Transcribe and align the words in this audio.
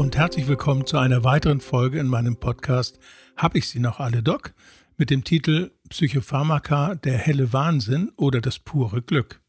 Und 0.00 0.16
herzlich 0.16 0.48
willkommen 0.48 0.86
zu 0.86 0.96
einer 0.96 1.24
weiteren 1.24 1.60
Folge 1.60 1.98
in 1.98 2.06
meinem 2.06 2.36
Podcast 2.36 2.98
Hab 3.36 3.54
ich 3.54 3.68
sie 3.68 3.80
noch 3.80 4.00
alle, 4.00 4.22
Doc? 4.22 4.54
mit 4.96 5.10
dem 5.10 5.24
Titel 5.24 5.72
Psychopharmaka, 5.90 6.94
der 6.94 7.18
helle 7.18 7.52
Wahnsinn 7.52 8.10
oder 8.16 8.40
das 8.40 8.58
pure 8.58 9.02
Glück. 9.02 9.42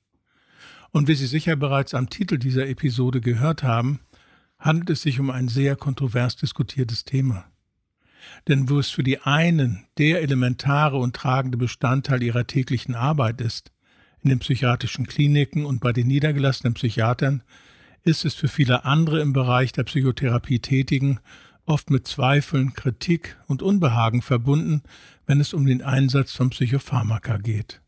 Und 0.92 1.08
wie 1.08 1.16
Sie 1.16 1.28
sicher 1.28 1.56
bereits 1.56 1.94
am 1.94 2.10
Titel 2.10 2.38
dieser 2.38 2.68
Episode 2.68 3.22
gehört 3.22 3.64
haben, 3.64 4.02
handelt 4.60 4.90
es 4.90 5.04
sich 5.04 5.22
um 5.22 5.30
ein 5.30 5.48
sehr 5.48 5.78
kontrovers 5.78 6.36
diskutiertes 6.36 7.06
Thema. 7.06 7.46
Denn 8.50 8.70
wo 8.70 8.78
es 8.78 8.90
für 8.90 9.04
die 9.04 9.22
einen 9.22 9.86
der 9.98 10.22
elementare 10.22 10.98
und 10.98 11.16
tragende 11.16 11.58
Bestandteil 11.58 12.22
ihrer 12.22 12.46
täglichen 12.46 12.94
Arbeit 12.94 13.40
ist, 13.40 13.72
in 14.20 14.28
den 14.28 14.40
psychiatrischen 14.40 15.08
Kliniken 15.08 15.64
und 15.64 15.80
bei 15.80 15.94
den 15.94 16.08
niedergelassenen 16.08 16.74
Psychiatern, 16.74 17.42
ist 18.04 18.26
es 18.26 18.34
für 18.34 18.48
viele 18.48 18.86
andere 18.86 19.22
im 19.22 19.34
Bereich 19.34 19.72
der 19.72 19.84
Psychotherapie 19.84 20.60
Tätigen 20.60 21.20
oft 21.66 21.90
mit 21.90 22.08
Zweifeln, 22.08 22.74
Kritik 22.74 23.38
und 23.48 23.62
Unbehagen 23.62 24.22
verbunden, 24.22 24.82
wenn 25.26 25.40
es 25.40 25.54
um 25.54 25.66
den 25.66 25.82
Einsatz 25.82 26.34
von 26.34 26.50
Psychopharmaka 26.50 27.38
geht. 27.38 27.82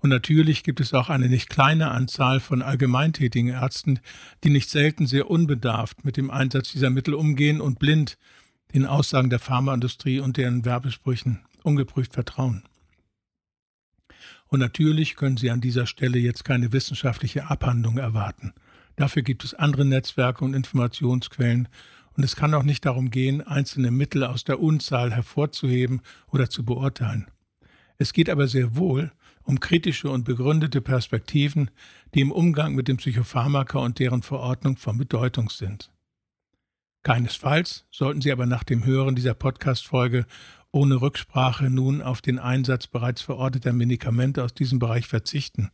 Und 0.00 0.10
natürlich 0.10 0.62
gibt 0.62 0.80
es 0.80 0.94
auch 0.94 1.08
eine 1.08 1.28
nicht 1.28 1.48
kleine 1.48 1.90
Anzahl 1.90 2.40
von 2.40 2.62
allgemeintätigen 2.62 3.50
Ärzten, 3.50 4.00
die 4.44 4.50
nicht 4.50 4.70
selten 4.70 5.06
sehr 5.06 5.28
unbedarft 5.28 6.04
mit 6.04 6.16
dem 6.16 6.30
Einsatz 6.30 6.72
dieser 6.72 6.90
Mittel 6.90 7.14
umgehen 7.14 7.60
und 7.60 7.78
blind 7.78 8.16
den 8.74 8.86
Aussagen 8.86 9.30
der 9.30 9.38
Pharmaindustrie 9.40 10.20
und 10.20 10.36
deren 10.36 10.64
Werbesprüchen 10.64 11.40
ungeprüft 11.62 12.14
vertrauen. 12.14 12.62
Und 14.46 14.60
natürlich 14.60 15.16
können 15.16 15.36
Sie 15.36 15.50
an 15.50 15.60
dieser 15.60 15.86
Stelle 15.86 16.18
jetzt 16.18 16.44
keine 16.44 16.72
wissenschaftliche 16.72 17.50
Abhandlung 17.50 17.98
erwarten. 17.98 18.54
Dafür 18.98 19.22
gibt 19.22 19.44
es 19.44 19.54
andere 19.54 19.84
Netzwerke 19.84 20.44
und 20.44 20.54
Informationsquellen 20.54 21.68
und 22.16 22.24
es 22.24 22.34
kann 22.34 22.52
auch 22.52 22.64
nicht 22.64 22.84
darum 22.84 23.12
gehen, 23.12 23.46
einzelne 23.46 23.92
Mittel 23.92 24.24
aus 24.24 24.42
der 24.42 24.58
Unzahl 24.58 25.12
hervorzuheben 25.12 26.02
oder 26.32 26.50
zu 26.50 26.64
beurteilen. 26.64 27.28
Es 27.96 28.12
geht 28.12 28.28
aber 28.28 28.48
sehr 28.48 28.74
wohl 28.74 29.12
um 29.44 29.60
kritische 29.60 30.10
und 30.10 30.24
begründete 30.24 30.80
Perspektiven, 30.80 31.70
die 32.12 32.22
im 32.22 32.32
Umgang 32.32 32.74
mit 32.74 32.88
dem 32.88 32.96
Psychopharmaka 32.96 33.78
und 33.78 34.00
deren 34.00 34.22
Verordnung 34.22 34.76
von 34.76 34.98
Bedeutung 34.98 35.48
sind. 35.48 35.92
Keinesfalls 37.04 37.86
sollten 37.92 38.20
Sie 38.20 38.32
aber 38.32 38.46
nach 38.46 38.64
dem 38.64 38.84
Hören 38.84 39.14
dieser 39.14 39.34
Podcast-Folge 39.34 40.26
ohne 40.72 41.00
Rücksprache 41.00 41.70
nun 41.70 42.02
auf 42.02 42.20
den 42.20 42.40
Einsatz 42.40 42.88
bereits 42.88 43.22
verorteter 43.22 43.72
Medikamente 43.72 44.42
aus 44.42 44.54
diesem 44.54 44.80
Bereich 44.80 45.06
verzichten. 45.06 45.70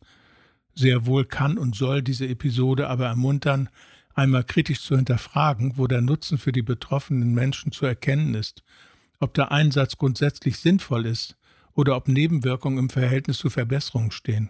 Sehr 0.75 1.05
wohl 1.05 1.25
kann 1.25 1.57
und 1.57 1.75
soll 1.75 2.01
diese 2.01 2.27
Episode 2.27 2.89
aber 2.89 3.05
ermuntern, 3.07 3.69
einmal 4.13 4.43
kritisch 4.43 4.81
zu 4.81 4.95
hinterfragen, 4.95 5.77
wo 5.77 5.87
der 5.87 6.01
Nutzen 6.01 6.37
für 6.37 6.51
die 6.51 6.61
betroffenen 6.61 7.33
Menschen 7.33 7.71
zu 7.71 7.85
erkennen 7.85 8.33
ist, 8.35 8.63
ob 9.19 9.33
der 9.33 9.51
Einsatz 9.51 9.97
grundsätzlich 9.97 10.59
sinnvoll 10.59 11.05
ist 11.05 11.37
oder 11.73 11.95
ob 11.95 12.07
Nebenwirkungen 12.07 12.77
im 12.77 12.89
Verhältnis 12.89 13.37
zu 13.37 13.49
Verbesserungen 13.49 14.11
stehen. 14.11 14.49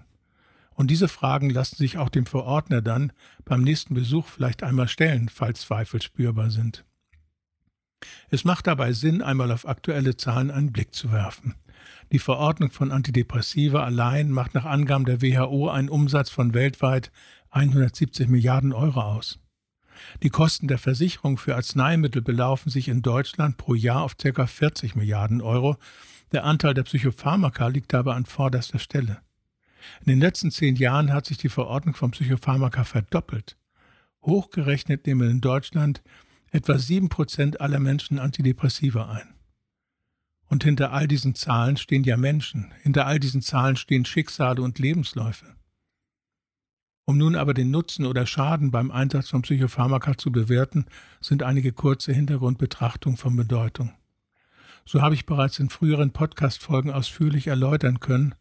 Und 0.76 0.92
diese 0.92 1.08
Fragen 1.08 1.50
lassen 1.50 1.78
sich 1.78 1.98
auch 1.98 2.10
dem 2.10 2.26
Verordner 2.26 2.82
dann 2.82 3.14
beim 3.46 3.62
nächsten 3.62 3.94
Besuch 3.94 4.28
vielleicht 4.28 4.62
einmal 4.62 4.88
stellen, 4.88 5.30
falls 5.30 5.62
Zweifel 5.62 6.02
spürbar 6.02 6.52
sind. 6.52 6.84
Es 8.30 8.44
macht 8.44 8.68
dabei 8.68 8.92
Sinn, 8.94 9.22
einmal 9.22 9.52
auf 9.52 9.68
aktuelle 9.68 10.18
Zahlen 10.18 10.52
einen 10.52 10.72
Blick 10.72 10.94
zu 10.94 11.12
werfen. 11.12 11.56
Die 12.12 12.20
Verordnung 12.20 12.72
von 12.72 12.92
Antidepressiva 12.92 13.84
allein 13.84 14.32
macht 14.32 14.54
nach 14.54 14.66
Angaben 14.66 15.06
der 15.06 15.22
WHO 15.22 15.70
einen 15.70 15.90
Umsatz 15.90 16.30
von 16.30 16.54
weltweit 16.54 17.12
170 17.52 18.28
Milliarden 18.28 18.74
Euro 18.74 19.02
aus. 19.02 19.40
Die 20.24 20.30
Kosten 20.30 20.68
der 20.68 20.78
Versicherung 20.78 21.38
für 21.38 21.56
Arzneimittel 21.56 22.22
belaufen 22.22 22.70
sich 22.70 22.88
in 22.88 23.02
Deutschland 23.02 23.58
pro 23.58 23.76
Jahr 23.76 24.04
auf 24.04 24.18
ca. 24.18 24.46
40 24.46 24.96
Milliarden 24.96 25.42
Euro. 25.42 25.78
Der 26.32 26.44
Anteil 26.44 26.74
der 26.74 26.84
Psychopharmaka 26.84 27.68
liegt 27.68 27.94
dabei 27.94 28.14
an 28.14 28.26
vorderster 28.26 28.80
Stelle. 28.80 29.20
In 30.02 30.08
den 30.08 30.20
letzten 30.20 30.52
zehn 30.52 30.76
Jahren 30.76 31.14
hat 31.14 31.26
sich 31.26 31.38
die 31.38 31.50
Verordnung 31.50 31.96
von 31.96 32.12
Psychopharmaka 32.12 32.84
verdoppelt. 32.84 33.58
Hochgerechnet 34.24 35.06
nehmen 35.06 35.30
in 35.30 35.42
Deutschland 35.42 36.02
etwa 36.52 36.78
sieben 36.78 37.10
Prozent 37.10 37.62
aller 37.62 37.80
Menschen 37.80 38.18
Antidepressiva 38.18 39.10
ein. 39.12 39.35
Und 40.48 40.64
hinter 40.64 40.92
all 40.92 41.08
diesen 41.08 41.36
Zahlen 41.36 41.78
stehen 41.78 42.04
ja 42.04 42.18
Menschen, 42.18 42.72
hinter 42.82 43.08
all 43.08 43.20
diesen 43.20 43.42
Zahlen 43.42 43.76
stehen 43.76 44.06
Schicksale 44.06 44.62
und 44.62 44.80
Lebensläufe. 44.80 45.56
Um 47.06 47.18
nun 47.18 47.36
aber 47.36 47.54
den 47.54 47.70
Nutzen 47.70 48.06
oder 48.06 48.26
Schaden 48.26 48.72
beim 48.72 48.90
Einsatz 48.90 49.30
von 49.30 49.44
Psychopharmaka 49.44 50.18
zu 50.18 50.32
bewerten, 50.32 50.86
sind 51.22 51.44
einige 51.44 51.72
kurze 51.72 52.14
Hintergrundbetrachtungen 52.14 53.18
von 53.18 53.36
Bedeutung. 53.36 53.94
So 54.86 55.02
habe 55.02 55.14
ich 55.16 55.26
bereits 55.26 55.60
in 55.60 55.70
früheren 55.70 56.12
Podcast-Folgen 56.12 56.92
ausführlich 56.92 57.48
erläutern 57.48 58.00
können, 58.00 58.36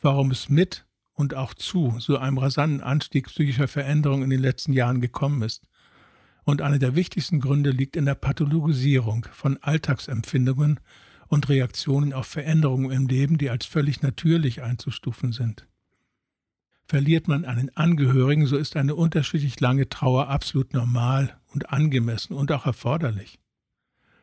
warum 0.00 0.30
es 0.30 0.48
mit 0.48 0.86
und 1.14 1.34
auch 1.34 1.54
zu 1.54 1.96
so 1.98 2.18
einem 2.18 2.38
rasanten 2.38 2.82
Anstieg 2.82 3.26
psychischer 3.26 3.68
Veränderungen 3.68 4.24
in 4.24 4.30
den 4.30 4.40
letzten 4.40 4.72
Jahren 4.72 5.00
gekommen 5.00 5.42
ist. 5.42 5.62
Und 6.44 6.62
einer 6.62 6.78
der 6.78 6.94
wichtigsten 6.94 7.40
Gründe 7.40 7.70
liegt 7.70 7.96
in 7.96 8.06
der 8.06 8.14
Pathologisierung 8.14 9.26
von 9.32 9.58
Alltagsempfindungen 9.62 10.80
und 11.28 11.48
Reaktionen 11.48 12.12
auf 12.12 12.26
Veränderungen 12.26 12.90
im 12.90 13.06
Leben, 13.06 13.38
die 13.38 13.50
als 13.50 13.66
völlig 13.66 14.02
natürlich 14.02 14.62
einzustufen 14.62 15.32
sind. 15.32 15.66
Verliert 16.86 17.26
man 17.26 17.44
einen 17.44 17.76
Angehörigen, 17.76 18.46
so 18.46 18.56
ist 18.56 18.76
eine 18.76 18.94
unterschiedlich 18.94 19.58
lange 19.58 19.88
Trauer 19.88 20.28
absolut 20.28 20.72
normal 20.72 21.36
und 21.48 21.72
angemessen 21.72 22.34
und 22.34 22.52
auch 22.52 22.64
erforderlich. 22.64 23.40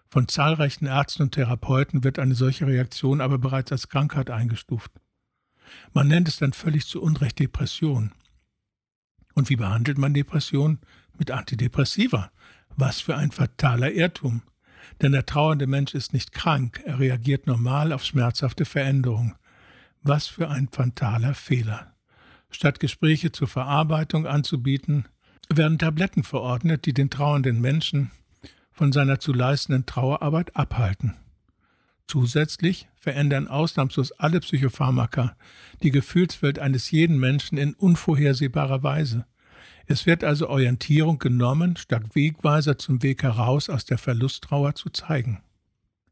Von 0.08 0.28
zahlreichen 0.28 0.86
Ärzten 0.86 1.24
und 1.24 1.32
Therapeuten 1.32 2.04
wird 2.04 2.20
eine 2.20 2.36
solche 2.36 2.68
Reaktion 2.68 3.20
aber 3.20 3.38
bereits 3.38 3.72
als 3.72 3.90
Krankheit 3.90 4.30
eingestuft. 4.30 4.92
Man 5.92 6.08
nennt 6.08 6.28
es 6.28 6.38
dann 6.38 6.54
völlig 6.54 6.86
zu 6.86 7.02
Unrecht 7.02 7.40
Depression. 7.40 8.12
Und 9.34 9.50
wie 9.50 9.56
behandelt 9.56 9.98
man 9.98 10.14
Depression? 10.14 10.80
Mit 11.18 11.32
Antidepressiva. 11.32 12.32
Was 12.76 13.02
für 13.02 13.16
ein 13.16 13.32
fataler 13.32 13.92
Irrtum. 13.92 14.42
Denn 15.02 15.12
der 15.12 15.26
trauernde 15.26 15.68
Mensch 15.68 15.94
ist 15.94 16.14
nicht 16.14 16.32
krank, 16.32 16.82
er 16.86 17.00
reagiert 17.00 17.48
normal 17.48 17.92
auf 17.92 18.04
schmerzhafte 18.04 18.66
Veränderungen. 18.66 19.36
Was 20.02 20.28
für 20.28 20.50
ein 20.50 20.68
fataler 20.70 21.34
Fehler. 21.34 21.94
Statt 22.50 22.80
Gespräche 22.80 23.32
zur 23.32 23.48
Verarbeitung 23.48 24.28
anzubieten, 24.28 25.06
werden 25.50 25.80
Tabletten 25.80 26.24
verordnet, 26.24 26.86
die 26.86 26.94
den 26.94 27.10
trauernden 27.10 27.60
Menschen 27.60 28.12
von 28.72 28.92
seiner 28.92 29.20
zu 29.20 29.34
leistenden 29.34 29.86
Trauerarbeit 29.86 30.56
abhalten. 30.56 31.16
Zusätzlich 32.08 32.88
verändern 32.96 33.48
ausnahmslos 33.48 34.12
alle 34.14 34.40
Psychopharmaka 34.40 35.36
die 35.82 35.92
Gefühlswelt 35.92 36.60
eines 36.60 36.92
jeden 36.92 37.20
Menschen 37.20 37.58
in 37.58 37.74
unvorhersehbarer 37.74 38.84
Weise. 38.84 39.26
Es 39.86 40.06
wird 40.06 40.24
also 40.24 40.50
Orientierung 40.50 41.20
genommen, 41.20 41.76
statt 41.76 42.16
Wegweiser 42.16 42.78
zum 42.78 43.04
Weg 43.04 43.24
heraus 43.24 43.70
aus 43.70 43.86
der 43.86 43.98
Verlusttrauer 43.98 44.76
zu 44.76 44.90
zeigen. 44.90 45.42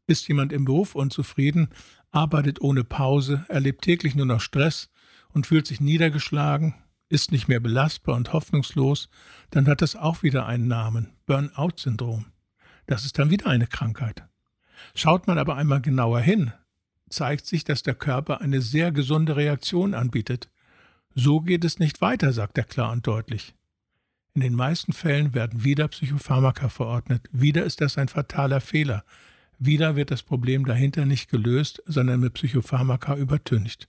Ist 0.06 0.28
jemand 0.28 0.52
im 0.52 0.64
Beruf 0.64 0.94
unzufrieden, 0.94 1.68
arbeitet 2.10 2.60
ohne 2.60 2.84
Pause, 2.84 3.46
erlebt 3.48 3.82
täglich 3.82 4.14
nur 4.14 4.26
noch 4.26 4.40
Stress 4.40 4.90
und 5.32 5.46
fühlt 5.46 5.66
sich 5.66 5.80
niedergeschlagen, 5.80 6.74
ist 7.08 7.32
nicht 7.32 7.48
mehr 7.48 7.60
belastbar 7.60 8.16
und 8.16 8.32
hoffnungslos, 8.32 9.08
dann 9.50 9.66
hat 9.66 9.82
das 9.82 9.96
auch 9.96 10.22
wieder 10.22 10.46
einen 10.46 10.68
Namen, 10.68 11.12
Burnout-Syndrom. 11.26 12.26
Das 12.86 13.04
ist 13.04 13.18
dann 13.18 13.30
wieder 13.30 13.46
eine 13.46 13.66
Krankheit. 13.66 14.24
Schaut 14.94 15.26
man 15.26 15.38
aber 15.38 15.56
einmal 15.56 15.80
genauer 15.80 16.20
hin, 16.20 16.52
zeigt 17.08 17.46
sich, 17.46 17.64
dass 17.64 17.82
der 17.82 17.94
Körper 17.94 18.40
eine 18.40 18.60
sehr 18.60 18.92
gesunde 18.92 19.36
Reaktion 19.36 19.94
anbietet. 19.94 20.50
So 21.14 21.40
geht 21.40 21.64
es 21.64 21.78
nicht 21.78 22.00
weiter, 22.00 22.32
sagt 22.32 22.58
er 22.58 22.64
klar 22.64 22.90
und 22.92 23.06
deutlich. 23.06 23.54
In 24.34 24.40
den 24.40 24.54
meisten 24.54 24.94
Fällen 24.94 25.34
werden 25.34 25.62
wieder 25.62 25.88
Psychopharmaka 25.88 26.70
verordnet. 26.70 27.28
Wieder 27.32 27.64
ist 27.64 27.82
das 27.82 27.98
ein 27.98 28.08
fataler 28.08 28.62
Fehler. 28.62 29.04
Wieder 29.58 29.94
wird 29.94 30.10
das 30.10 30.22
Problem 30.22 30.64
dahinter 30.64 31.04
nicht 31.04 31.30
gelöst, 31.30 31.82
sondern 31.84 32.20
mit 32.20 32.32
Psychopharmaka 32.34 33.16
übertüncht. 33.16 33.88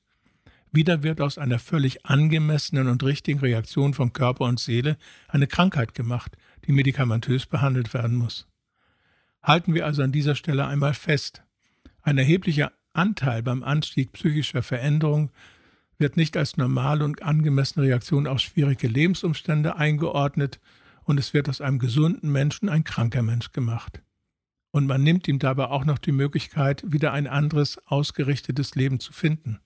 Wieder 0.74 1.01
wird 1.01 1.22
aus 1.22 1.38
einer 1.38 1.60
völlig 1.60 2.06
angemessenen 2.06 2.90
und 2.90 3.04
richtigen 3.04 3.40
Reaktion 3.40 3.94
von 3.94 4.12
Körper 4.12 4.45
und 4.45 4.60
Seele 4.60 4.98
eine 5.30 5.48
Krankheit 5.48 5.94
gemacht, 5.94 6.36
die 6.66 6.74
medikamentös 6.74 7.45
behandelt 7.45 7.94
werden 7.94 8.18
muss. 8.18 8.48
Halten 9.42 9.74
wir 9.74 9.86
also 9.86 10.04
an 10.04 10.12
dieser 10.12 10.36
Stelle 10.36 10.68
einmal 10.68 10.94
fest. 10.94 11.44
Ein 12.01 12.18
erheblicher 12.18 12.74
Anteil 12.92 13.44
beim 13.44 13.63
Anstieg 13.63 14.12
psychischer 14.13 14.62
Veränderungen 14.62 15.31
wird 15.98 16.18
nicht 16.18 16.38
als 16.38 16.57
normale 16.57 17.06
und 17.06 17.24
angemessene 17.24 17.86
Reaktion 17.86 18.28
auf 18.28 18.40
schwierige 18.40 18.88
Lebensumstände 18.88 19.75
eingeordnet 19.75 20.60
und 21.04 21.19
es 21.19 21.34
wird 21.34 21.50
aus 21.50 21.62
einem 21.62 21.80
gesunden 21.80 22.31
Menschen 22.31 22.69
ein 22.69 22.84
kranker 22.84 23.22
Mensch 23.22 23.51
gemacht. 23.51 24.01
Und 24.72 24.88
man 24.88 25.04
nimmt 25.04 25.28
ihm 25.28 25.40
dabei 25.40 25.66
auch 25.66 25.86
noch 25.86 26.00
die 26.00 26.12
Möglichkeit, 26.12 26.84
wieder 26.86 27.13
ein 27.13 27.28
anderes, 27.28 27.78
ausgerichtetes 27.86 28.75
Leben 28.75 29.00
zu 29.00 29.13
finden. 29.13 29.60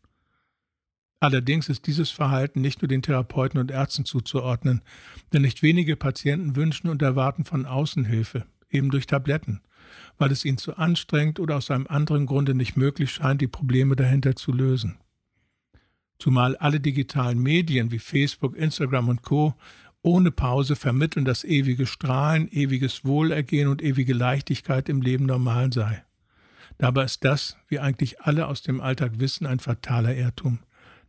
Allerdings 1.20 1.70
ist 1.70 1.88
dieses 1.88 2.12
Verhalten 2.12 2.62
nicht 2.62 2.82
nur 2.82 2.90
den 2.90 3.02
Therapeuten 3.02 3.60
und 3.60 3.72
Ärzten 3.72 4.06
zuzuordnen, 4.06 4.82
denn 5.34 5.42
nicht 5.42 5.64
wenige 5.64 5.96
Patienten 5.96 6.56
wünschen 6.56 6.90
und 6.90 7.02
erwarten 7.02 7.44
von 7.46 7.66
außen 7.66 8.06
Hilfe, 8.06 8.46
eben 8.70 8.92
durch 8.92 9.08
Tabletten, 9.08 9.62
weil 10.18 10.32
es 10.32 10.46
ihnen 10.46 10.60
zu 10.60 10.78
anstrengend 10.78 11.40
oder 11.40 11.56
aus 11.56 11.72
einem 11.72 11.88
anderen 11.88 12.28
Grunde 12.28 12.54
nicht 12.54 12.78
möglich 12.78 13.12
scheint, 13.12 13.42
die 13.42 13.48
Probleme 13.48 13.96
dahinter 13.96 14.36
zu 14.36 14.52
lösen. 14.52 15.00
Zumal 16.20 16.56
alle 16.58 16.80
digitalen 16.80 17.40
Medien 17.40 17.92
wie 17.92 18.00
Facebook, 18.00 18.56
Instagram 18.56 19.10
und 19.10 19.22
Co 19.22 19.56
ohne 20.02 20.32
Pause 20.32 20.76
vermitteln, 20.76 21.26
dass 21.26 21.44
ewige 21.44 21.86
Strahlen, 21.86 22.48
ewiges 22.52 23.04
Wohlergehen 23.04 23.68
und 23.68 23.84
ewige 23.84 24.14
Leichtigkeit 24.14 24.90
im 24.90 25.02
Leben 25.02 25.26
normal 25.26 25.74
sei. 25.74 26.04
Dabei 26.78 27.04
ist 27.04 27.26
das, 27.26 27.58
wie 27.68 27.80
eigentlich 27.80 28.22
alle 28.22 28.48
aus 28.48 28.62
dem 28.62 28.80
Alltag 28.80 29.20
wissen, 29.20 29.46
ein 29.46 29.60
fataler 29.60 30.16
Irrtum. 30.16 30.60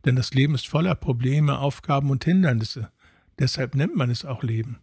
Denn 0.05 0.15
das 0.15 0.33
Leben 0.33 0.55
ist 0.55 0.67
voller 0.67 0.95
Probleme, 0.95 1.59
Aufgaben 1.59 2.09
und 2.09 2.25
Hindernisse. 2.25 2.91
Deshalb 3.37 3.75
nennt 3.75 3.95
man 3.95 4.09
es 4.09 4.25
auch 4.25 4.43
Leben. 4.43 4.79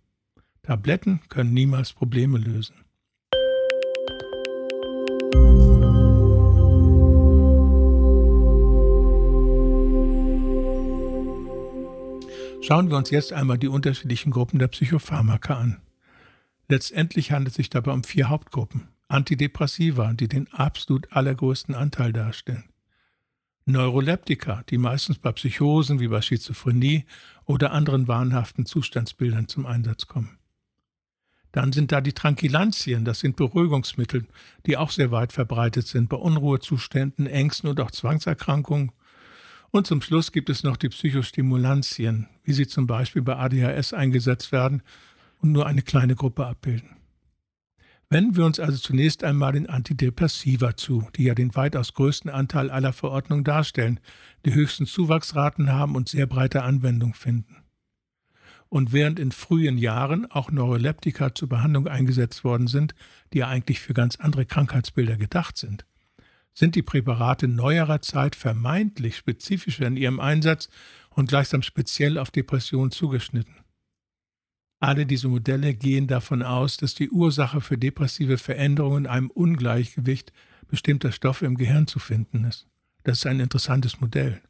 Tabletten 0.62 1.20
können 1.28 1.52
niemals 1.52 1.92
Probleme 1.92 2.38
lösen. 2.38 2.85
Schauen 12.66 12.90
wir 12.90 12.96
uns 12.96 13.10
jetzt 13.10 13.32
einmal 13.32 13.58
die 13.58 13.68
unterschiedlichen 13.68 14.32
Gruppen 14.32 14.58
der 14.58 14.66
Psychopharmaka 14.66 15.54
an. 15.54 15.80
Letztendlich 16.66 17.30
handelt 17.30 17.50
es 17.50 17.54
sich 17.54 17.70
dabei 17.70 17.92
um 17.92 18.02
vier 18.02 18.28
Hauptgruppen. 18.28 18.88
Antidepressiva, 19.06 20.14
die 20.14 20.26
den 20.26 20.52
absolut 20.52 21.12
allergrößten 21.12 21.76
Anteil 21.76 22.12
darstellen. 22.12 22.64
Neuroleptika, 23.66 24.64
die 24.68 24.78
meistens 24.78 25.18
bei 25.18 25.30
Psychosen 25.30 26.00
wie 26.00 26.08
bei 26.08 26.20
Schizophrenie 26.20 27.04
oder 27.44 27.70
anderen 27.70 28.08
wahnhaften 28.08 28.66
Zustandsbildern 28.66 29.46
zum 29.46 29.64
Einsatz 29.64 30.08
kommen. 30.08 30.36
Dann 31.52 31.70
sind 31.70 31.92
da 31.92 32.00
die 32.00 32.14
Tranquilantien, 32.14 33.04
das 33.04 33.20
sind 33.20 33.36
Beruhigungsmittel, 33.36 34.26
die 34.66 34.76
auch 34.76 34.90
sehr 34.90 35.12
weit 35.12 35.32
verbreitet 35.32 35.86
sind 35.86 36.08
bei 36.08 36.16
Unruhezuständen, 36.16 37.28
Ängsten 37.28 37.70
und 37.70 37.80
auch 37.80 37.92
Zwangserkrankungen. 37.92 38.90
Und 39.76 39.86
zum 39.86 40.00
Schluss 40.00 40.32
gibt 40.32 40.48
es 40.48 40.62
noch 40.62 40.78
die 40.78 40.88
Psychostimulantien, 40.88 42.28
wie 42.44 42.54
sie 42.54 42.66
zum 42.66 42.86
Beispiel 42.86 43.20
bei 43.20 43.36
ADHS 43.36 43.92
eingesetzt 43.92 44.50
werden 44.50 44.82
und 45.40 45.52
nur 45.52 45.66
eine 45.66 45.82
kleine 45.82 46.14
Gruppe 46.14 46.46
abbilden. 46.46 46.96
Wenden 48.08 48.36
wir 48.36 48.46
uns 48.46 48.58
also 48.58 48.78
zunächst 48.78 49.22
einmal 49.22 49.52
den 49.52 49.68
Antidepressiva 49.68 50.78
zu, 50.78 51.06
die 51.14 51.24
ja 51.24 51.34
den 51.34 51.54
weitaus 51.56 51.92
größten 51.92 52.30
Anteil 52.30 52.70
aller 52.70 52.94
Verordnungen 52.94 53.44
darstellen, 53.44 54.00
die 54.46 54.54
höchsten 54.54 54.86
Zuwachsraten 54.86 55.70
haben 55.70 55.94
und 55.94 56.08
sehr 56.08 56.26
breite 56.26 56.62
Anwendung 56.62 57.12
finden. 57.12 57.56
Und 58.70 58.94
während 58.94 59.18
in 59.18 59.30
frühen 59.30 59.76
Jahren 59.76 60.24
auch 60.24 60.50
Neuroleptika 60.50 61.34
zur 61.34 61.50
Behandlung 61.50 61.86
eingesetzt 61.86 62.44
worden 62.44 62.66
sind, 62.66 62.94
die 63.34 63.40
ja 63.40 63.48
eigentlich 63.48 63.80
für 63.80 63.92
ganz 63.92 64.16
andere 64.16 64.46
Krankheitsbilder 64.46 65.18
gedacht 65.18 65.58
sind, 65.58 65.84
sind 66.56 66.74
die 66.74 66.82
Präparate 66.82 67.48
neuerer 67.48 68.00
Zeit 68.00 68.34
vermeintlich 68.34 69.16
spezifischer 69.16 69.86
in 69.86 69.96
ihrem 69.96 70.20
Einsatz 70.20 70.70
und 71.10 71.28
gleichsam 71.28 71.62
speziell 71.62 72.18
auf 72.18 72.30
Depressionen 72.30 72.90
zugeschnitten. 72.90 73.56
Alle 74.80 75.06
diese 75.06 75.28
Modelle 75.28 75.74
gehen 75.74 76.06
davon 76.06 76.42
aus, 76.42 76.76
dass 76.78 76.94
die 76.94 77.10
Ursache 77.10 77.60
für 77.60 77.78
depressive 77.78 78.38
Veränderungen 78.38 79.04
in 79.04 79.10
einem 79.10 79.30
Ungleichgewicht 79.30 80.32
bestimmter 80.68 81.12
Stoffe 81.12 81.46
im 81.46 81.56
Gehirn 81.56 81.86
zu 81.86 81.98
finden 81.98 82.44
ist. 82.44 82.66
Das 83.04 83.18
ist 83.18 83.26
ein 83.26 83.40
interessantes 83.40 84.00
Modell. 84.00 84.40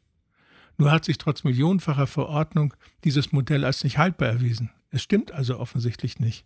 Nur 0.77 0.91
hat 0.91 1.05
sich 1.05 1.17
trotz 1.17 1.43
millionenfacher 1.43 2.07
Verordnung 2.07 2.73
dieses 3.03 3.31
Modell 3.31 3.65
als 3.65 3.83
nicht 3.83 3.97
haltbar 3.97 4.29
erwiesen. 4.29 4.71
Es 4.89 5.01
stimmt 5.01 5.31
also 5.31 5.59
offensichtlich 5.59 6.19
nicht. 6.19 6.45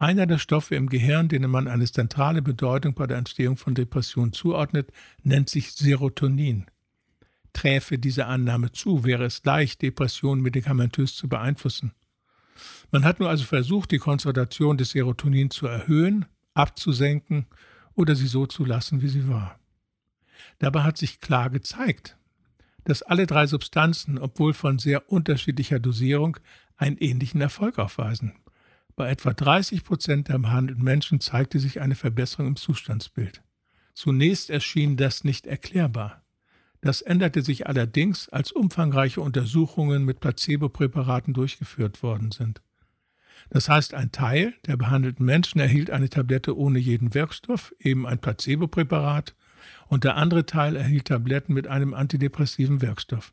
Einer 0.00 0.26
der 0.26 0.38
Stoffe 0.38 0.76
im 0.76 0.88
Gehirn, 0.88 1.28
denen 1.28 1.50
man 1.50 1.68
eine 1.68 1.84
zentrale 1.84 2.40
Bedeutung 2.40 2.94
bei 2.94 3.06
der 3.06 3.18
Entstehung 3.18 3.58
von 3.58 3.74
Depressionen 3.74 4.32
zuordnet, 4.32 4.90
nennt 5.22 5.50
sich 5.50 5.72
Serotonin. 5.72 6.64
Träfe 7.52 7.98
diese 7.98 8.24
Annahme 8.24 8.72
zu, 8.72 9.04
wäre 9.04 9.26
es 9.26 9.44
leicht, 9.44 9.82
Depressionen 9.82 10.42
medikamentös 10.42 11.14
zu 11.14 11.28
beeinflussen. 11.28 11.92
Man 12.90 13.04
hat 13.04 13.20
nur 13.20 13.28
also 13.28 13.44
versucht, 13.44 13.90
die 13.90 13.98
Konzentration 13.98 14.78
des 14.78 14.92
Serotonin 14.92 15.50
zu 15.50 15.66
erhöhen, 15.66 16.24
abzusenken 16.54 17.44
oder 17.94 18.16
sie 18.16 18.26
so 18.26 18.46
zu 18.46 18.64
lassen, 18.64 19.02
wie 19.02 19.08
sie 19.08 19.28
war. 19.28 19.60
Dabei 20.60 20.82
hat 20.82 20.96
sich 20.96 21.20
klar 21.20 21.50
gezeigt, 21.50 22.16
dass 22.84 23.02
alle 23.02 23.26
drei 23.26 23.46
Substanzen, 23.46 24.16
obwohl 24.16 24.54
von 24.54 24.78
sehr 24.78 25.12
unterschiedlicher 25.12 25.78
Dosierung, 25.78 26.38
einen 26.78 26.96
ähnlichen 26.96 27.42
Erfolg 27.42 27.78
aufweisen. 27.78 28.32
Bei 29.00 29.08
etwa 29.08 29.32
30 29.32 29.82
Prozent 29.82 30.28
der 30.28 30.38
behandelten 30.38 30.84
Menschen 30.84 31.20
zeigte 31.20 31.58
sich 31.58 31.80
eine 31.80 31.94
Verbesserung 31.94 32.48
im 32.48 32.56
Zustandsbild. 32.56 33.42
Zunächst 33.94 34.50
erschien 34.50 34.98
das 34.98 35.24
nicht 35.24 35.46
erklärbar. 35.46 36.22
Das 36.82 37.00
änderte 37.00 37.40
sich 37.40 37.66
allerdings, 37.66 38.28
als 38.28 38.52
umfangreiche 38.52 39.22
Untersuchungen 39.22 40.04
mit 40.04 40.20
Placebo-Präparaten 40.20 41.32
durchgeführt 41.32 42.02
worden 42.02 42.30
sind. 42.30 42.60
Das 43.48 43.70
heißt, 43.70 43.94
ein 43.94 44.12
Teil 44.12 44.52
der 44.66 44.76
behandelten 44.76 45.24
Menschen 45.24 45.62
erhielt 45.62 45.90
eine 45.90 46.10
Tablette 46.10 46.54
ohne 46.54 46.78
jeden 46.78 47.14
Wirkstoff, 47.14 47.74
eben 47.78 48.06
ein 48.06 48.18
Placebo-Präparat, 48.18 49.34
und 49.88 50.04
der 50.04 50.16
andere 50.16 50.44
Teil 50.44 50.76
erhielt 50.76 51.06
Tabletten 51.06 51.54
mit 51.54 51.68
einem 51.68 51.94
antidepressiven 51.94 52.82
Wirkstoff. 52.82 53.32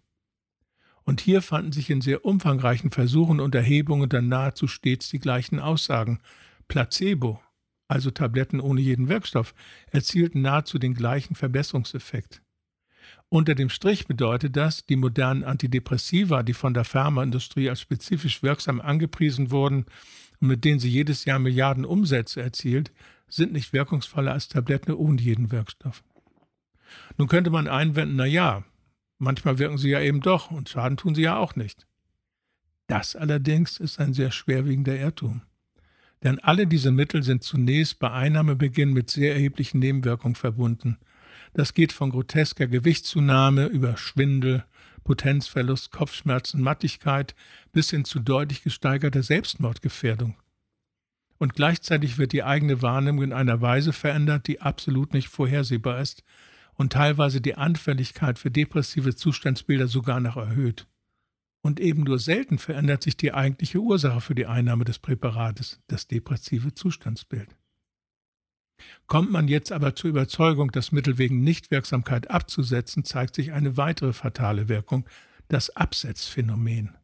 Und 1.07 1.21
hier 1.21 1.41
fanden 1.41 1.71
sich 1.71 1.89
in 1.89 2.01
sehr 2.01 2.25
umfangreichen 2.25 2.91
Versuchen 2.91 3.39
und 3.39 3.55
Erhebungen 3.55 4.09
dann 4.09 4.27
nahezu 4.27 4.67
stets 4.67 5.07
die 5.07 5.19
gleichen 5.19 5.57
Aussagen. 5.61 6.19
Placebo, 6.67 7.39
also 7.87 8.11
Tabletten 8.11 8.59
ohne 8.59 8.81
jeden 8.81 9.07
Wirkstoff, 9.07 9.55
erzielten 9.89 10.41
nahezu 10.41 10.79
den 10.79 10.93
gleichen 10.93 11.33
Verbesserungseffekt. 11.33 12.41
Unter 13.29 13.55
dem 13.55 13.69
Strich 13.69 14.07
bedeutet 14.07 14.57
das, 14.57 14.85
die 14.85 14.97
modernen 14.97 15.45
Antidepressiva, 15.45 16.43
die 16.43 16.53
von 16.53 16.73
der 16.73 16.83
Pharmaindustrie 16.83 17.69
als 17.69 17.79
spezifisch 17.79 18.43
wirksam 18.43 18.81
angepriesen 18.81 19.49
wurden 19.49 19.85
und 20.41 20.49
mit 20.49 20.65
denen 20.65 20.81
sie 20.81 20.89
jedes 20.89 21.23
Jahr 21.23 21.39
Milliarden 21.39 21.85
Umsätze 21.85 22.41
erzielt, 22.41 22.91
sind 23.29 23.53
nicht 23.53 23.71
wirkungsvoller 23.71 24.33
als 24.33 24.49
Tabletten 24.49 24.91
ohne 24.91 25.21
jeden 25.21 25.53
Wirkstoff. 25.53 26.03
Nun 27.15 27.29
könnte 27.29 27.49
man 27.49 27.69
einwenden, 27.69 28.17
na 28.17 28.25
ja, 28.25 28.65
manchmal 29.17 29.59
wirken 29.59 29.77
sie 29.77 29.89
ja 29.89 30.01
eben 30.01 30.21
doch 30.21 30.51
und 30.51 30.69
Schaden 30.69 30.97
tun 30.97 31.15
sie 31.15 31.23
ja 31.23 31.37
auch 31.37 31.55
nicht. 31.55 31.85
Das 32.87 33.15
allerdings 33.15 33.77
ist 33.77 33.99
ein 33.99 34.13
sehr 34.13 34.31
schwerwiegender 34.31 34.97
Irrtum. 34.97 35.41
Denn 36.23 36.39
alle 36.39 36.65
diese 36.65 36.91
Mittel 36.91 37.21
sind 37.23 37.43
zunächst 37.43 37.99
bei 37.99 38.11
Einnahmebeginn 38.11 38.93
mit 38.93 39.09
sehr 39.09 39.33
erheblichen 39.33 39.79
Nebenwirkungen 39.79 40.35
verbunden 40.35 40.97
das 41.53 41.73
geht 41.73 41.91
von 41.91 42.11
grotesker 42.11 42.67
Gewichtszunahme 42.67 43.65
über 43.65 43.97
Schwindel, 43.97 44.63
Potenzverlust, 45.03 45.91
Kopfschmerzen, 45.91 46.61
Mattigkeit 46.61 47.33
bis 47.71 47.89
hin 47.89 48.05
zu 48.05 48.19
deutlich 48.19 48.63
gesteigerter 48.63 49.23
Selbstmordgefährdung. 49.23 50.35
Und 51.39 51.53
gleichzeitig 51.53 52.17
wird 52.17 52.31
die 52.31 52.43
eigene 52.43 52.81
Wahrnehmung 52.81 53.23
in 53.23 53.33
einer 53.33 53.61
Weise 53.61 53.93
verändert, 53.93 54.47
die 54.47 54.61
absolut 54.61 55.13
nicht 55.13 55.29
vorhersehbar 55.29 55.99
ist 55.99 56.23
und 56.77 56.93
teilweise 56.93 57.41
die 57.41 57.55
Anfälligkeit 57.55 58.39
für 58.39 58.51
depressive 58.51 59.15
Zustandsbilder 59.15 59.87
sogar 59.87 60.19
noch 60.19 60.37
erhöht. 60.37 60.87
Und 61.61 61.79
eben 61.79 62.03
nur 62.03 62.19
selten 62.19 62.59
verändert 62.59 63.03
sich 63.03 63.17
die 63.17 63.33
eigentliche 63.33 63.79
Ursache 63.79 64.21
für 64.21 64.35
die 64.35 64.45
Einnahme 64.45 64.85
des 64.85 64.99
Präparates, 64.99 65.81
das 65.87 66.07
depressive 66.07 66.73
Zustandsbild. 66.73 67.55
Kommt 69.07 69.31
man 69.31 69.47
jetzt 69.47 69.71
aber 69.71 69.95
zur 69.95 70.11
Überzeugung, 70.11 70.71
das 70.71 70.91
Mittel 70.91 71.17
wegen 71.17 71.43
Nichtwirksamkeit 71.43 72.29
abzusetzen, 72.29 73.03
zeigt 73.03 73.35
sich 73.35 73.51
eine 73.51 73.75
weitere 73.75 74.13
fatale 74.13 74.69
Wirkung, 74.69 75.09
das 75.47 75.75
Absetzphänomen. 75.75 76.95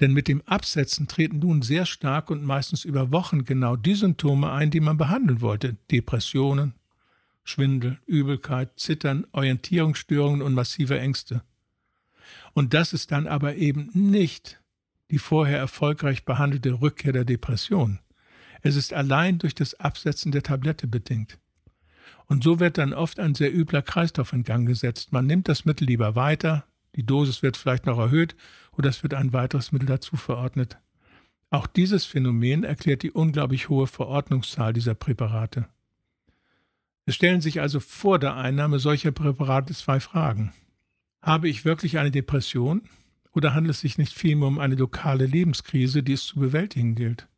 Denn 0.00 0.14
mit 0.14 0.26
dem 0.26 0.40
Absetzen 0.46 1.06
treten 1.06 1.40
nun 1.40 1.60
sehr 1.60 1.84
stark 1.84 2.30
und 2.30 2.42
meistens 2.42 2.84
über 2.84 3.12
Wochen 3.12 3.44
genau 3.44 3.76
die 3.76 3.94
Symptome 3.94 4.50
ein, 4.50 4.70
die 4.70 4.80
man 4.80 4.96
behandeln 4.96 5.42
wollte. 5.42 5.76
Depressionen, 5.90 6.74
Schwindel, 7.46 7.98
Übelkeit, 8.06 8.78
Zittern, 8.78 9.24
Orientierungsstörungen 9.30 10.42
und 10.42 10.52
massive 10.52 10.98
Ängste. 10.98 11.42
Und 12.54 12.74
das 12.74 12.92
ist 12.92 13.12
dann 13.12 13.28
aber 13.28 13.54
eben 13.54 13.88
nicht 13.94 14.60
die 15.12 15.18
vorher 15.18 15.58
erfolgreich 15.58 16.24
behandelte 16.24 16.80
Rückkehr 16.80 17.12
der 17.12 17.24
Depression. 17.24 18.00
Es 18.62 18.74
ist 18.74 18.92
allein 18.92 19.38
durch 19.38 19.54
das 19.54 19.74
Absetzen 19.74 20.32
der 20.32 20.42
Tablette 20.42 20.88
bedingt. 20.88 21.38
Und 22.26 22.42
so 22.42 22.58
wird 22.58 22.78
dann 22.78 22.92
oft 22.92 23.20
ein 23.20 23.36
sehr 23.36 23.54
übler 23.54 23.82
Kreislauf 23.82 24.32
in 24.32 24.42
Gang 24.42 24.66
gesetzt. 24.66 25.12
Man 25.12 25.26
nimmt 25.26 25.48
das 25.48 25.64
Mittel 25.64 25.86
lieber 25.86 26.16
weiter, 26.16 26.66
die 26.96 27.06
Dosis 27.06 27.44
wird 27.44 27.56
vielleicht 27.56 27.86
noch 27.86 27.98
erhöht 27.98 28.34
oder 28.72 28.88
es 28.88 29.04
wird 29.04 29.14
ein 29.14 29.32
weiteres 29.32 29.70
Mittel 29.70 29.86
dazu 29.86 30.16
verordnet. 30.16 30.78
Auch 31.50 31.68
dieses 31.68 32.04
Phänomen 32.04 32.64
erklärt 32.64 33.04
die 33.04 33.12
unglaublich 33.12 33.68
hohe 33.68 33.86
Verordnungszahl 33.86 34.72
dieser 34.72 34.94
Präparate. 34.94 35.68
Es 37.08 37.14
stellen 37.14 37.40
sich 37.40 37.60
also 37.60 37.78
vor 37.78 38.18
der 38.18 38.36
Einnahme 38.36 38.80
solcher 38.80 39.12
Präparate 39.12 39.72
zwei 39.74 40.00
Fragen. 40.00 40.52
Habe 41.22 41.48
ich 41.48 41.64
wirklich 41.64 41.98
eine 41.98 42.10
Depression 42.10 42.82
oder 43.32 43.54
handelt 43.54 43.76
es 43.76 43.80
sich 43.80 43.96
nicht 43.96 44.12
vielmehr 44.12 44.48
um 44.48 44.58
eine 44.58 44.74
lokale 44.74 45.26
Lebenskrise, 45.26 46.02
die 46.02 46.14
es 46.14 46.24
zu 46.24 46.40
bewältigen 46.40 46.96
gilt? 46.96 47.28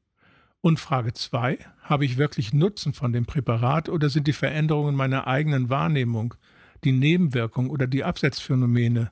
Und 0.62 0.80
Frage 0.80 1.12
2, 1.12 1.58
habe 1.82 2.06
ich 2.06 2.16
wirklich 2.16 2.54
Nutzen 2.54 2.94
von 2.94 3.12
dem 3.12 3.26
Präparat 3.26 3.90
oder 3.90 4.08
sind 4.08 4.26
die 4.26 4.32
Veränderungen 4.32 4.96
meiner 4.96 5.26
eigenen 5.26 5.68
Wahrnehmung, 5.68 6.34
die 6.82 6.92
Nebenwirkungen 6.92 7.70
oder 7.70 7.86
die 7.86 8.04
Absetzphänomene 8.04 9.10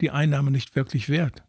die 0.00 0.10
Einnahme 0.10 0.50
nicht 0.50 0.76
wirklich 0.76 1.10
wert? 1.10 1.42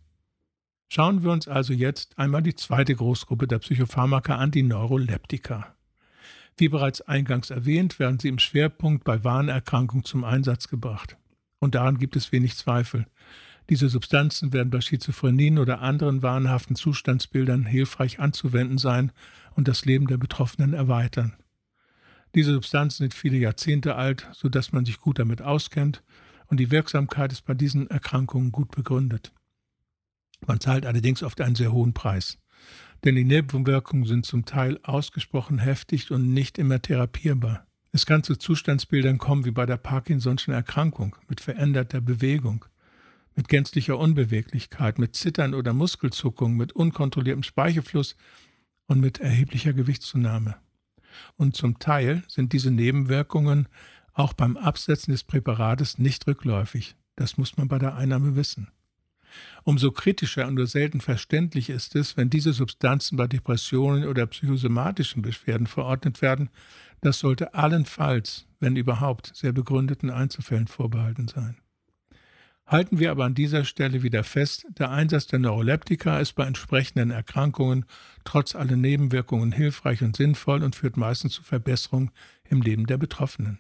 Schauen 0.89 1.23
wir 1.23 1.31
uns 1.31 1.47
also 1.47 1.71
jetzt 1.71 2.19
einmal 2.19 2.43
die 2.43 2.55
zweite 2.55 2.95
Großgruppe 2.95 3.47
der 3.47 3.59
Psychopharmaka 3.59 4.35
an, 4.35 4.51
die 4.51 4.63
Neuroleptika. 4.63 5.73
Wie 6.57 6.69
bereits 6.69 7.01
eingangs 7.01 7.49
erwähnt, 7.49 7.99
werden 7.99 8.19
sie 8.19 8.27
im 8.27 8.39
Schwerpunkt 8.39 9.03
bei 9.03 9.23
Warnerkrankungen 9.23 10.05
zum 10.05 10.23
Einsatz 10.23 10.67
gebracht. 10.67 11.17
Und 11.59 11.75
daran 11.75 11.97
gibt 11.97 12.15
es 12.15 12.31
wenig 12.31 12.55
Zweifel. 12.55 13.05
Diese 13.69 13.89
Substanzen 13.89 14.51
werden 14.53 14.69
bei 14.69 14.81
Schizophrenien 14.81 15.57
oder 15.57 15.81
anderen 15.81 16.21
wahnhaften 16.21 16.75
Zustandsbildern 16.75 17.65
hilfreich 17.65 18.19
anzuwenden 18.19 18.77
sein 18.77 19.11
und 19.55 19.67
das 19.67 19.85
Leben 19.85 20.07
der 20.07 20.17
Betroffenen 20.17 20.73
erweitern. 20.73 21.33
Diese 22.35 22.53
Substanzen 22.53 23.03
sind 23.03 23.13
viele 23.13 23.37
Jahrzehnte 23.37 23.95
alt, 23.95 24.27
sodass 24.33 24.71
man 24.71 24.85
sich 24.85 24.99
gut 24.99 25.19
damit 25.19 25.41
auskennt 25.41 26.03
und 26.47 26.59
die 26.59 26.71
Wirksamkeit 26.71 27.31
ist 27.31 27.45
bei 27.45 27.53
diesen 27.53 27.89
Erkrankungen 27.89 28.51
gut 28.51 28.71
begründet. 28.71 29.31
Man 30.45 30.59
zahlt 30.59 30.85
allerdings 30.85 31.23
oft 31.23 31.39
einen 31.39 31.55
sehr 31.55 31.71
hohen 31.71 31.93
Preis, 31.93 32.37
denn 33.03 33.15
die 33.15 33.23
Nebenwirkungen 33.23 34.05
sind 34.05 34.25
zum 34.25 34.45
Teil 34.45 34.79
ausgesprochen 34.83 35.59
heftig 35.59 36.11
und 36.11 36.33
nicht 36.33 36.57
immer 36.57 36.81
therapierbar. 36.81 37.65
Es 37.91 38.05
kann 38.05 38.23
zu 38.23 38.35
Zustandsbildern 38.35 39.17
kommen 39.17 39.43
wie 39.43 39.51
bei 39.51 39.65
der 39.65 39.81
Parkinson'schen 39.81 40.53
Erkrankung 40.53 41.15
mit 41.27 41.41
veränderter 41.41 41.99
Bewegung, 41.99 42.65
mit 43.35 43.49
gänzlicher 43.49 43.97
Unbeweglichkeit, 43.97 44.97
mit 44.97 45.15
Zittern 45.15 45.53
oder 45.53 45.73
Muskelzuckung, 45.73 46.55
mit 46.55 46.73
unkontrolliertem 46.73 47.43
Speichelfluss 47.43 48.15
und 48.87 48.99
mit 48.99 49.19
erheblicher 49.19 49.73
Gewichtszunahme. 49.73 50.55
Und 51.35 51.55
zum 51.55 51.79
Teil 51.79 52.23
sind 52.27 52.53
diese 52.53 52.71
Nebenwirkungen 52.71 53.67
auch 54.13 54.33
beim 54.33 54.57
Absetzen 54.57 55.11
des 55.11 55.23
Präparates 55.23 55.97
nicht 55.97 56.27
rückläufig. 56.27 56.95
Das 57.15 57.37
muss 57.37 57.57
man 57.57 57.67
bei 57.67 57.79
der 57.79 57.95
Einnahme 57.95 58.35
wissen. 58.35 58.69
Umso 59.63 59.91
kritischer 59.91 60.47
und 60.47 60.55
nur 60.55 60.67
selten 60.67 61.01
verständlich 61.01 61.69
ist 61.69 61.95
es, 61.95 62.17
wenn 62.17 62.29
diese 62.29 62.53
Substanzen 62.53 63.17
bei 63.17 63.27
Depressionen 63.27 64.07
oder 64.07 64.25
psychosomatischen 64.25 65.21
Beschwerden 65.21 65.67
verordnet 65.67 66.21
werden. 66.21 66.49
Das 67.01 67.19
sollte 67.19 67.53
allenfalls, 67.53 68.47
wenn 68.59 68.75
überhaupt, 68.75 69.31
sehr 69.35 69.51
begründeten 69.51 70.09
Einzelfällen 70.09 70.67
vorbehalten 70.67 71.27
sein. 71.27 71.57
Halten 72.71 72.99
wir 72.99 73.11
aber 73.11 73.25
an 73.25 73.35
dieser 73.35 73.65
Stelle 73.65 74.01
wieder 74.01 74.23
fest, 74.23 74.65
der 74.79 74.91
Einsatz 74.91 75.27
der 75.27 75.39
Neuroleptika 75.39 76.19
ist 76.19 76.33
bei 76.33 76.45
entsprechenden 76.45 77.11
Erkrankungen 77.11 77.85
trotz 78.23 78.55
aller 78.55 78.77
Nebenwirkungen 78.77 79.51
hilfreich 79.51 80.01
und 80.03 80.15
sinnvoll 80.15 80.63
und 80.63 80.75
führt 80.75 80.95
meistens 80.95 81.33
zu 81.33 81.43
Verbesserungen 81.43 82.11
im 82.49 82.61
Leben 82.61 82.85
der 82.85 82.97
Betroffenen. 82.97 83.59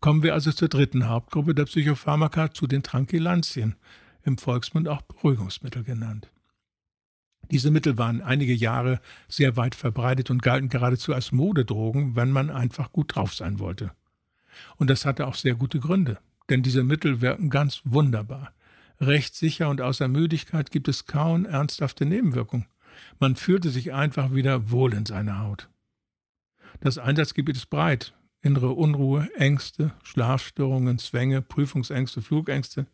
Kommen 0.00 0.22
wir 0.22 0.34
also 0.34 0.52
zur 0.52 0.68
dritten 0.68 1.08
Hauptgruppe 1.08 1.54
der 1.54 1.64
Psychopharmaka, 1.64 2.52
zu 2.52 2.66
den 2.66 2.82
Tranquilantien, 2.84 3.74
im 4.24 4.38
Volksmund 4.38 4.88
auch 4.88 5.02
Beruhigungsmittel 5.02 5.84
genannt. 5.84 6.30
Diese 7.50 7.70
Mittel 7.70 7.98
waren 7.98 8.22
einige 8.22 8.54
Jahre 8.54 9.00
sehr 9.28 9.56
weit 9.56 9.74
verbreitet 9.74 10.30
und 10.30 10.42
galten 10.42 10.68
geradezu 10.68 11.12
als 11.12 11.32
Modedrogen, 11.32 12.16
wenn 12.16 12.30
man 12.30 12.50
einfach 12.50 12.92
gut 12.92 13.14
drauf 13.14 13.34
sein 13.34 13.58
wollte. 13.58 13.92
Und 14.76 14.88
das 14.90 15.04
hatte 15.04 15.26
auch 15.26 15.34
sehr 15.34 15.54
gute 15.54 15.80
Gründe 15.80 16.18
denn 16.52 16.62
diese 16.62 16.82
Mittel 16.82 17.22
wirken 17.22 17.50
ganz 17.50 17.80
wunderbar. 17.84 18.52
Recht 19.00 19.34
sicher 19.34 19.68
und 19.68 19.80
außer 19.80 20.06
Müdigkeit 20.06 20.70
gibt 20.70 20.86
es 20.86 21.06
kaum 21.06 21.46
ernsthafte 21.46 22.04
Nebenwirkungen. 22.04 22.66
Man 23.18 23.36
fühlte 23.36 23.70
sich 23.70 23.92
einfach 23.92 24.34
wieder 24.34 24.70
wohl 24.70 24.92
in 24.92 25.06
seiner 25.06 25.40
Haut. 25.40 25.70
Das 26.80 26.98
Einsatzgebiet 26.98 27.56
ist 27.56 27.70
breit. 27.70 28.14
Innere 28.42 28.72
Unruhe, 28.72 29.28
Ängste, 29.34 29.92
Schlafstörungen, 30.02 30.98
Zwänge, 30.98 31.42
Prüfungsängste, 31.42 32.20
Flugängste. 32.22 32.86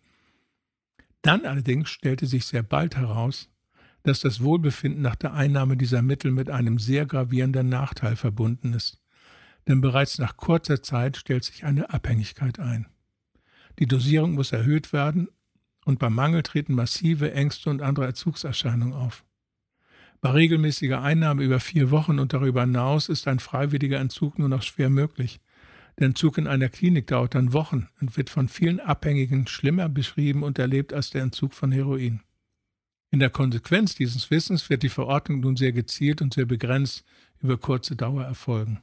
Dann 1.22 1.44
allerdings 1.44 1.90
stellte 1.90 2.26
sich 2.26 2.46
sehr 2.46 2.62
bald 2.62 2.96
heraus, 2.96 3.50
dass 4.02 4.20
das 4.20 4.42
Wohlbefinden 4.42 5.02
nach 5.02 5.16
der 5.16 5.34
Einnahme 5.34 5.76
dieser 5.76 6.02
Mittel 6.02 6.30
mit 6.30 6.50
einem 6.50 6.78
sehr 6.78 7.06
gravierenden 7.06 7.68
Nachteil 7.68 8.16
verbunden 8.16 8.72
ist. 8.72 9.00
Denn 9.66 9.80
bereits 9.80 10.18
nach 10.18 10.36
kurzer 10.36 10.82
Zeit 10.82 11.16
stellt 11.16 11.44
sich 11.44 11.64
eine 11.64 11.90
Abhängigkeit 11.90 12.58
ein. 12.58 12.86
Die 13.78 13.86
Dosierung 13.86 14.32
muss 14.32 14.52
erhöht 14.52 14.92
werden 14.92 15.28
und 15.84 15.98
beim 15.98 16.14
Mangel 16.14 16.42
treten 16.42 16.74
massive 16.74 17.32
Ängste 17.32 17.70
und 17.70 17.82
andere 17.82 18.06
Erzugserscheinungen 18.06 18.94
auf. 18.94 19.24
Bei 20.20 20.30
regelmäßiger 20.30 21.00
Einnahme 21.00 21.44
über 21.44 21.60
vier 21.60 21.90
Wochen 21.90 22.18
und 22.18 22.32
darüber 22.32 22.62
hinaus 22.62 23.08
ist 23.08 23.28
ein 23.28 23.38
freiwilliger 23.38 23.98
Entzug 23.98 24.38
nur 24.38 24.48
noch 24.48 24.62
schwer 24.62 24.90
möglich. 24.90 25.40
Der 25.98 26.06
Entzug 26.06 26.38
in 26.38 26.46
einer 26.46 26.68
Klinik 26.68 27.08
dauert 27.08 27.34
dann 27.34 27.52
Wochen 27.52 27.88
und 28.00 28.16
wird 28.16 28.30
von 28.30 28.48
vielen 28.48 28.78
Abhängigen 28.78 29.48
schlimmer 29.48 29.88
beschrieben 29.88 30.44
und 30.44 30.58
erlebt 30.58 30.92
als 30.92 31.10
der 31.10 31.22
Entzug 31.22 31.54
von 31.54 31.72
Heroin. 31.72 32.20
In 33.10 33.18
der 33.18 33.30
Konsequenz 33.30 33.96
dieses 33.96 34.30
Wissens 34.30 34.70
wird 34.70 34.84
die 34.84 34.90
Verordnung 34.90 35.40
nun 35.40 35.56
sehr 35.56 35.72
gezielt 35.72 36.22
und 36.22 36.34
sehr 36.34 36.44
begrenzt 36.44 37.04
über 37.40 37.58
kurze 37.58 37.96
Dauer 37.96 38.22
erfolgen. 38.22 38.80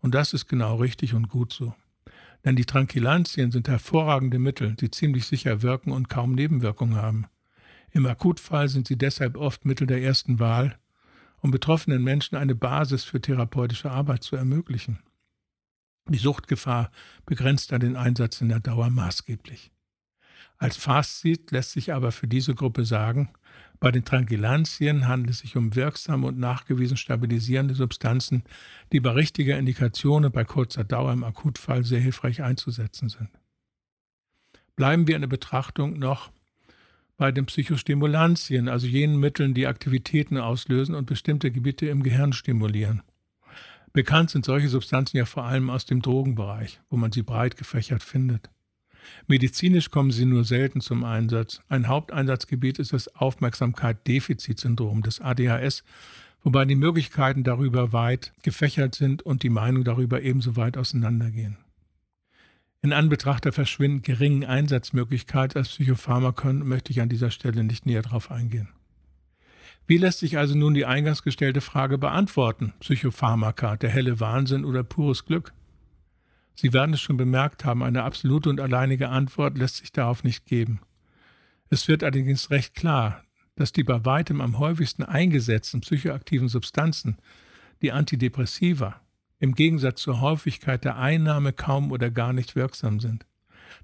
Und 0.00 0.14
das 0.14 0.34
ist 0.34 0.46
genau 0.46 0.76
richtig 0.76 1.14
und 1.14 1.28
gut 1.28 1.52
so. 1.52 1.74
Denn 2.44 2.54
die 2.54 2.64
Tranquilantien 2.64 3.50
sind 3.50 3.68
hervorragende 3.68 4.38
Mittel, 4.38 4.74
die 4.74 4.90
ziemlich 4.90 5.26
sicher 5.26 5.62
wirken 5.62 5.90
und 5.90 6.08
kaum 6.08 6.34
Nebenwirkungen 6.34 6.96
haben. 6.96 7.26
Im 7.90 8.06
Akutfall 8.06 8.68
sind 8.68 8.86
sie 8.86 8.96
deshalb 8.96 9.36
oft 9.36 9.64
Mittel 9.64 9.86
der 9.86 10.02
ersten 10.02 10.38
Wahl, 10.38 10.78
um 11.40 11.50
betroffenen 11.50 12.04
Menschen 12.04 12.36
eine 12.36 12.54
Basis 12.54 13.02
für 13.02 13.20
therapeutische 13.20 13.90
Arbeit 13.90 14.22
zu 14.22 14.36
ermöglichen. 14.36 15.00
Die 16.08 16.18
Suchtgefahr 16.18 16.90
begrenzt 17.26 17.72
dann 17.72 17.80
den 17.80 17.96
Einsatz 17.96 18.40
in 18.40 18.48
der 18.48 18.60
Dauer 18.60 18.90
maßgeblich. 18.90 19.70
Als 20.58 20.76
Fazit 20.76 21.50
lässt 21.50 21.72
sich 21.72 21.92
aber 21.92 22.12
für 22.12 22.28
diese 22.28 22.54
Gruppe 22.54 22.84
sagen, 22.84 23.30
bei 23.80 23.90
den 23.90 24.04
Tranquilantien 24.04 25.08
handelt 25.08 25.30
es 25.30 25.38
sich 25.40 25.56
um 25.56 25.74
wirksame 25.74 26.28
und 26.28 26.38
nachgewiesen 26.38 26.96
stabilisierende 26.96 27.74
Substanzen, 27.74 28.44
die 28.92 29.00
bei 29.00 29.10
richtiger 29.10 29.58
Indikation 29.58 30.24
und 30.24 30.32
bei 30.32 30.44
kurzer 30.44 30.84
Dauer 30.84 31.12
im 31.12 31.24
Akutfall 31.24 31.82
sehr 31.84 31.98
hilfreich 31.98 32.42
einzusetzen 32.44 33.08
sind. 33.08 33.28
Bleiben 34.76 35.08
wir 35.08 35.16
in 35.16 35.22
der 35.22 35.28
Betrachtung 35.28 35.98
noch 35.98 36.30
bei 37.16 37.32
den 37.32 37.46
Psychostimulantien, 37.46 38.68
also 38.68 38.86
jenen 38.86 39.18
Mitteln, 39.18 39.54
die 39.54 39.66
Aktivitäten 39.66 40.38
auslösen 40.38 40.94
und 40.94 41.06
bestimmte 41.06 41.50
Gebiete 41.50 41.86
im 41.86 42.04
Gehirn 42.04 42.32
stimulieren. 42.32 43.02
Bekannt 43.92 44.30
sind 44.30 44.44
solche 44.46 44.68
Substanzen 44.68 45.18
ja 45.18 45.26
vor 45.26 45.44
allem 45.44 45.68
aus 45.68 45.84
dem 45.84 46.00
Drogenbereich, 46.00 46.80
wo 46.88 46.96
man 46.96 47.12
sie 47.12 47.22
breit 47.22 47.56
gefächert 47.56 48.02
findet. 48.02 48.48
Medizinisch 49.26 49.90
kommen 49.90 50.12
sie 50.12 50.24
nur 50.24 50.44
selten 50.44 50.80
zum 50.80 51.04
Einsatz. 51.04 51.60
Ein 51.68 51.88
Haupteinsatzgebiet 51.88 52.78
ist 52.78 52.92
das 52.92 53.14
Aufmerksamkeit-Defizitsyndrom 53.16 55.02
des 55.02 55.20
ADHS, 55.20 55.84
wobei 56.42 56.64
die 56.64 56.74
Möglichkeiten 56.74 57.44
darüber 57.44 57.92
weit 57.92 58.32
gefächert 58.42 58.94
sind 58.94 59.22
und 59.22 59.42
die 59.42 59.50
Meinungen 59.50 59.84
darüber 59.84 60.22
ebenso 60.22 60.56
weit 60.56 60.76
auseinandergehen. 60.76 61.58
In 62.80 62.92
Anbetracht 62.92 63.44
der 63.44 63.52
verschwindend 63.52 64.04
geringen 64.04 64.44
Einsatzmöglichkeit 64.44 65.54
als 65.54 65.68
Psychopharmakon 65.68 66.66
möchte 66.66 66.90
ich 66.90 67.00
an 67.00 67.08
dieser 67.08 67.30
Stelle 67.30 67.62
nicht 67.62 67.86
näher 67.86 68.02
darauf 68.02 68.30
eingehen. 68.30 68.68
Wie 69.86 69.96
lässt 69.98 70.20
sich 70.20 70.38
also 70.38 70.56
nun 70.56 70.74
die 70.74 70.86
eingangs 70.86 71.22
gestellte 71.22 71.60
Frage 71.60 71.98
beantworten? 71.98 72.72
Psychopharmaka, 72.80 73.76
der 73.76 73.90
helle 73.90 74.20
Wahnsinn 74.20 74.64
oder 74.64 74.84
pures 74.84 75.24
Glück? 75.24 75.52
Sie 76.54 76.72
werden 76.72 76.94
es 76.94 77.00
schon 77.00 77.16
bemerkt 77.16 77.64
haben, 77.64 77.82
eine 77.82 78.04
absolute 78.04 78.48
und 78.48 78.60
alleinige 78.60 79.08
Antwort 79.08 79.58
lässt 79.58 79.78
sich 79.78 79.92
darauf 79.92 80.22
nicht 80.22 80.46
geben. 80.46 80.80
Es 81.70 81.88
wird 81.88 82.02
allerdings 82.02 82.50
recht 82.50 82.74
klar, 82.74 83.24
dass 83.56 83.72
die 83.72 83.82
bei 83.82 84.04
weitem 84.04 84.40
am 84.40 84.58
häufigsten 84.58 85.02
eingesetzten 85.02 85.80
psychoaktiven 85.80 86.48
Substanzen, 86.48 87.16
die 87.80 87.92
Antidepressiva, 87.92 89.00
im 89.38 89.54
Gegensatz 89.54 90.02
zur 90.02 90.20
Häufigkeit 90.20 90.84
der 90.84 90.98
Einnahme 90.98 91.52
kaum 91.52 91.90
oder 91.90 92.10
gar 92.10 92.32
nicht 92.32 92.54
wirksam 92.54 93.00
sind. 93.00 93.26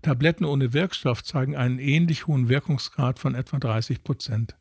Tabletten 0.02 0.45
ohne 0.45 0.73
Wirkstoff 0.73 1.25
zeigen 1.25 1.57
einen 1.57 1.78
ähnlich 1.78 2.26
hohen 2.26 2.49
Wirkungsgrad 2.49 3.19
von 3.19 3.35
etwa 3.35 3.59
30 3.59 4.05
Prozent. 4.05 4.57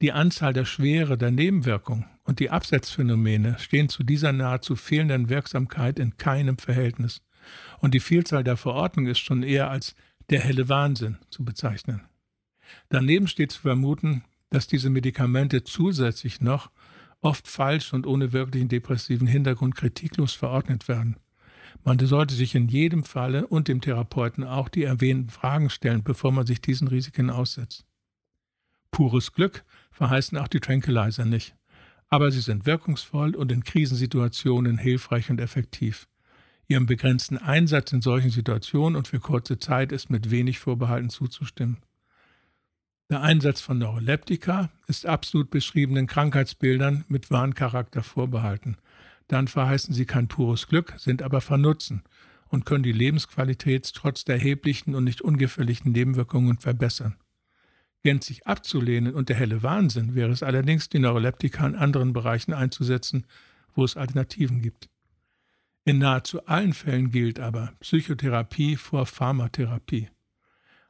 Die 0.00 0.12
Anzahl 0.12 0.52
der 0.52 0.64
Schwere 0.64 1.16
der 1.16 1.30
Nebenwirkungen 1.30 2.06
und 2.24 2.38
die 2.38 2.50
Absetzphänomene 2.50 3.58
stehen 3.58 3.88
zu 3.88 4.02
dieser 4.02 4.32
nahezu 4.32 4.76
fehlenden 4.76 5.28
Wirksamkeit 5.28 5.98
in 5.98 6.16
keinem 6.16 6.58
Verhältnis. 6.58 7.22
Und 7.78 7.94
die 7.94 8.00
Vielzahl 8.00 8.44
der 8.44 8.56
Verordnungen 8.56 9.10
ist 9.10 9.18
schon 9.18 9.42
eher 9.42 9.70
als 9.70 9.94
der 10.30 10.40
helle 10.40 10.68
Wahnsinn 10.68 11.18
zu 11.30 11.44
bezeichnen. 11.44 12.02
Daneben 12.88 13.26
steht 13.26 13.52
zu 13.52 13.60
vermuten, 13.62 14.24
dass 14.50 14.66
diese 14.66 14.90
Medikamente 14.90 15.64
zusätzlich 15.64 16.40
noch 16.40 16.70
oft 17.20 17.48
falsch 17.48 17.92
und 17.92 18.06
ohne 18.06 18.32
wirklichen 18.32 18.68
depressiven 18.68 19.26
Hintergrund 19.26 19.74
kritiklos 19.74 20.32
verordnet 20.32 20.88
werden. 20.88 21.16
Man 21.84 21.98
sollte 21.98 22.34
sich 22.34 22.54
in 22.54 22.68
jedem 22.68 23.04
Falle 23.04 23.46
und 23.46 23.68
dem 23.68 23.80
Therapeuten 23.80 24.44
auch 24.44 24.68
die 24.68 24.84
erwähnten 24.84 25.30
Fragen 25.30 25.70
stellen, 25.70 26.02
bevor 26.02 26.32
man 26.32 26.46
sich 26.46 26.60
diesen 26.60 26.88
Risiken 26.88 27.30
aussetzt. 27.30 27.86
Pures 28.90 29.32
Glück 29.32 29.64
verheißen 29.90 30.38
auch 30.38 30.48
die 30.48 30.60
Tranquilizer 30.60 31.24
nicht, 31.24 31.54
aber 32.08 32.30
sie 32.30 32.40
sind 32.40 32.66
wirkungsvoll 32.66 33.34
und 33.34 33.52
in 33.52 33.64
Krisensituationen 33.64 34.78
hilfreich 34.78 35.30
und 35.30 35.40
effektiv. 35.40 36.08
Ihrem 36.66 36.86
begrenzten 36.86 37.36
Einsatz 37.36 37.92
in 37.92 38.00
solchen 38.00 38.30
Situationen 38.30 38.96
und 38.96 39.08
für 39.08 39.18
kurze 39.18 39.58
Zeit 39.58 39.90
ist 39.90 40.08
mit 40.08 40.30
wenig 40.30 40.58
Vorbehalten 40.60 41.10
zuzustimmen. 41.10 41.78
Der 43.10 43.22
Einsatz 43.22 43.60
von 43.60 43.78
Neuroleptika 43.78 44.70
ist 44.86 45.04
absolut 45.04 45.50
beschriebenen 45.50 46.06
Krankheitsbildern 46.06 47.04
mit 47.08 47.32
Warncharakter 47.32 48.04
vorbehalten. 48.04 48.76
Dann 49.26 49.48
verheißen 49.48 49.92
sie 49.92 50.06
kein 50.06 50.28
pures 50.28 50.68
Glück, 50.68 50.94
sind 50.96 51.22
aber 51.22 51.40
vernutzen 51.40 52.04
und 52.50 52.66
können 52.66 52.84
die 52.84 52.92
Lebensqualität 52.92 53.92
trotz 53.94 54.24
der 54.24 54.36
erheblichen 54.36 54.94
und 54.94 55.02
nicht 55.02 55.22
ungefährlichen 55.22 55.90
Nebenwirkungen 55.90 56.58
verbessern 56.58 57.16
gänzlich 58.02 58.46
abzulehnen 58.46 59.14
und 59.14 59.28
der 59.28 59.36
helle 59.36 59.62
Wahnsinn 59.62 60.14
wäre 60.14 60.30
es 60.30 60.42
allerdings, 60.42 60.88
die 60.88 60.98
Neuroleptika 60.98 61.66
in 61.66 61.74
anderen 61.74 62.12
Bereichen 62.12 62.52
einzusetzen, 62.52 63.26
wo 63.74 63.84
es 63.84 63.96
Alternativen 63.96 64.60
gibt. 64.60 64.88
In 65.84 65.98
nahezu 65.98 66.46
allen 66.46 66.72
Fällen 66.72 67.10
gilt 67.10 67.40
aber 67.40 67.72
Psychotherapie 67.80 68.76
vor 68.76 69.06
Pharmatherapie. 69.06 70.08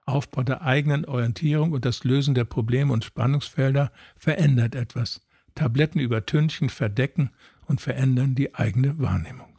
Aufbau 0.04 0.42
der 0.42 0.62
eigenen 0.62 1.04
Orientierung 1.04 1.72
und 1.72 1.84
das 1.84 2.04
Lösen 2.04 2.34
der 2.34 2.44
Probleme 2.44 2.92
und 2.92 3.04
Spannungsfelder 3.04 3.92
verändert 4.16 4.74
etwas. 4.74 5.20
Tabletten 5.54 6.00
übertünchen, 6.00 6.68
verdecken 6.68 7.30
und 7.66 7.80
verändern 7.80 8.34
die 8.34 8.54
eigene 8.54 8.98
Wahrnehmung. 8.98 9.50